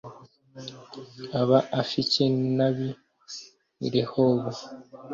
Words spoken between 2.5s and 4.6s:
n’ab’i Rehobu.